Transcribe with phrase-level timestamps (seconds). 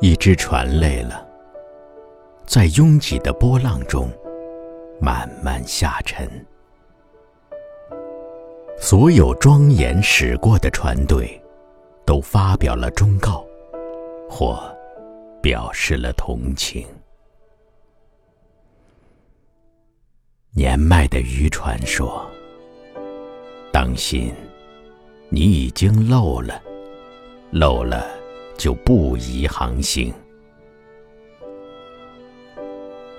[0.00, 1.26] 一只船累了，
[2.46, 4.08] 在拥挤的波浪中
[5.00, 6.28] 慢慢下沉。
[8.78, 11.40] 所有庄严驶过的船队，
[12.06, 13.44] 都发表了忠告，
[14.30, 14.58] 或
[15.42, 16.86] 表示了同情。
[20.52, 22.24] 年迈的渔船说
[23.70, 24.32] ：“当心，
[25.28, 26.62] 你已经漏了，
[27.50, 28.06] 漏了。”
[28.58, 30.10] 就不宜航行。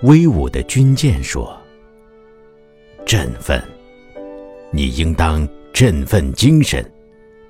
[0.02, 1.56] 威武的军舰说
[3.06, 3.62] ：“振奋，
[4.72, 6.84] 你应当振奋精神，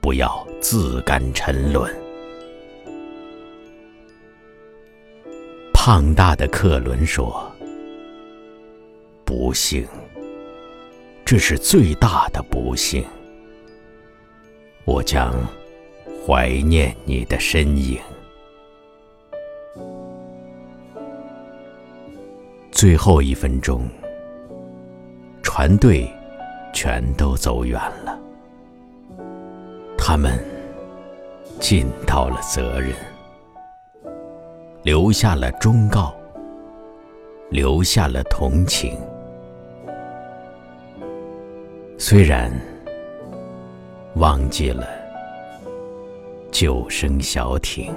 [0.03, 1.91] 不要自甘沉沦。”
[5.73, 7.51] 胖大的客轮说
[9.25, 9.87] ：“不幸，
[11.25, 13.03] 这是最大的不幸。
[14.85, 15.35] 我将。”
[16.27, 17.99] 怀念你的身影。
[22.71, 23.89] 最后一分钟，
[25.43, 26.07] 船队
[26.75, 28.21] 全都走远了，
[30.11, 30.43] 他们
[31.61, 32.95] 尽到了责任，
[34.83, 36.15] 留下了忠告，
[37.51, 38.99] 留下了同情。
[41.99, 42.51] 虽然
[44.15, 44.89] 忘记了。
[46.51, 47.95] 救生小艇。